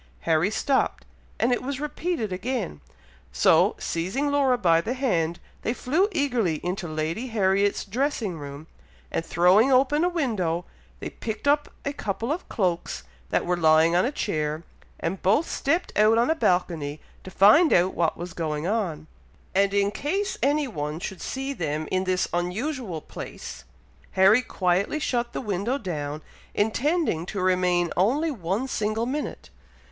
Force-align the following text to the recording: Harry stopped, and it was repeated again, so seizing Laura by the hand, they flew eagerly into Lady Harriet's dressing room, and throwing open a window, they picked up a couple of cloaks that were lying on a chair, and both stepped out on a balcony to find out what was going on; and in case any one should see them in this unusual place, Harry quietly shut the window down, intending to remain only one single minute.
Harry 0.21 0.49
stopped, 0.49 1.05
and 1.39 1.51
it 1.53 1.61
was 1.61 1.79
repeated 1.79 2.33
again, 2.33 2.81
so 3.31 3.75
seizing 3.77 4.31
Laura 4.31 4.57
by 4.57 4.81
the 4.81 4.95
hand, 4.95 5.37
they 5.61 5.75
flew 5.75 6.07
eagerly 6.11 6.55
into 6.65 6.87
Lady 6.87 7.27
Harriet's 7.27 7.85
dressing 7.85 8.39
room, 8.39 8.65
and 9.11 9.23
throwing 9.23 9.71
open 9.71 10.03
a 10.03 10.09
window, 10.09 10.65
they 10.99 11.11
picked 11.11 11.47
up 11.47 11.69
a 11.85 11.93
couple 11.93 12.31
of 12.31 12.49
cloaks 12.49 13.03
that 13.29 13.45
were 13.45 13.55
lying 13.55 13.95
on 13.95 14.03
a 14.03 14.11
chair, 14.11 14.63
and 14.99 15.21
both 15.21 15.47
stepped 15.47 15.95
out 15.95 16.17
on 16.17 16.31
a 16.31 16.33
balcony 16.35 16.99
to 17.23 17.29
find 17.29 17.71
out 17.71 17.93
what 17.93 18.17
was 18.17 18.33
going 18.33 18.65
on; 18.65 19.05
and 19.53 19.71
in 19.71 19.91
case 19.91 20.35
any 20.41 20.67
one 20.67 20.99
should 20.99 21.21
see 21.21 21.53
them 21.53 21.87
in 21.91 22.05
this 22.05 22.27
unusual 22.33 23.01
place, 23.01 23.65
Harry 24.13 24.41
quietly 24.41 24.97
shut 24.99 25.31
the 25.31 25.41
window 25.41 25.77
down, 25.77 26.23
intending 26.55 27.23
to 27.23 27.39
remain 27.39 27.91
only 27.95 28.31
one 28.31 28.67
single 28.67 29.05
minute. 29.05 29.51